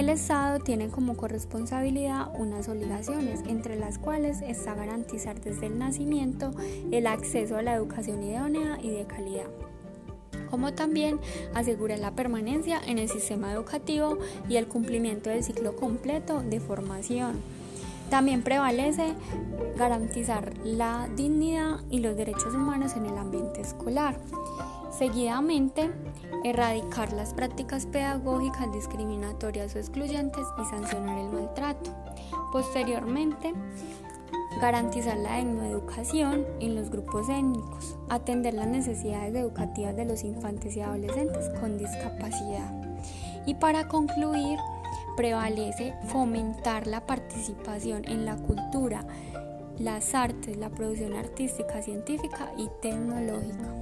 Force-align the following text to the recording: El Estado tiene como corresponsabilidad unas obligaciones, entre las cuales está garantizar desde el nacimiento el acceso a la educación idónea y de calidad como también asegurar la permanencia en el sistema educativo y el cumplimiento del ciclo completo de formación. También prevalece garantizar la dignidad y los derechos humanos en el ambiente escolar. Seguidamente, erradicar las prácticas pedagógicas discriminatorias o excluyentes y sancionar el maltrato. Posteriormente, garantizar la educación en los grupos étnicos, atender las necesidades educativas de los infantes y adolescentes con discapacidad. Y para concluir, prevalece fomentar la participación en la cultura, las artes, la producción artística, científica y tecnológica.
El 0.00 0.08
Estado 0.08 0.60
tiene 0.60 0.88
como 0.88 1.14
corresponsabilidad 1.14 2.28
unas 2.38 2.70
obligaciones, 2.70 3.40
entre 3.46 3.76
las 3.76 3.98
cuales 3.98 4.40
está 4.40 4.74
garantizar 4.74 5.42
desde 5.42 5.66
el 5.66 5.78
nacimiento 5.78 6.52
el 6.90 7.06
acceso 7.06 7.58
a 7.58 7.62
la 7.62 7.74
educación 7.74 8.22
idónea 8.22 8.78
y 8.82 8.88
de 8.88 9.04
calidad 9.04 9.44
como 10.50 10.72
también 10.72 11.20
asegurar 11.54 11.98
la 11.98 12.12
permanencia 12.12 12.80
en 12.84 12.98
el 12.98 13.10
sistema 13.10 13.52
educativo 13.52 14.18
y 14.48 14.56
el 14.56 14.66
cumplimiento 14.66 15.28
del 15.28 15.44
ciclo 15.44 15.76
completo 15.76 16.40
de 16.40 16.60
formación. 16.60 17.34
También 18.08 18.42
prevalece 18.42 19.12
garantizar 19.76 20.56
la 20.64 21.08
dignidad 21.14 21.80
y 21.90 22.00
los 22.00 22.16
derechos 22.16 22.54
humanos 22.54 22.96
en 22.96 23.04
el 23.04 23.18
ambiente 23.18 23.60
escolar. 23.60 24.18
Seguidamente, 25.00 25.90
erradicar 26.44 27.14
las 27.14 27.32
prácticas 27.32 27.86
pedagógicas 27.86 28.70
discriminatorias 28.70 29.74
o 29.74 29.78
excluyentes 29.78 30.44
y 30.60 30.64
sancionar 30.66 31.16
el 31.16 31.30
maltrato. 31.30 31.90
Posteriormente, 32.52 33.54
garantizar 34.60 35.16
la 35.16 35.40
educación 35.40 36.44
en 36.60 36.74
los 36.74 36.90
grupos 36.90 37.30
étnicos, 37.30 37.96
atender 38.10 38.52
las 38.52 38.66
necesidades 38.66 39.34
educativas 39.34 39.96
de 39.96 40.04
los 40.04 40.22
infantes 40.22 40.76
y 40.76 40.82
adolescentes 40.82 41.48
con 41.58 41.78
discapacidad. 41.78 42.70
Y 43.46 43.54
para 43.54 43.88
concluir, 43.88 44.58
prevalece 45.16 45.94
fomentar 46.08 46.86
la 46.86 47.06
participación 47.06 48.04
en 48.04 48.26
la 48.26 48.36
cultura, 48.36 49.06
las 49.78 50.14
artes, 50.14 50.58
la 50.58 50.68
producción 50.68 51.14
artística, 51.14 51.80
científica 51.80 52.52
y 52.58 52.68
tecnológica. 52.82 53.79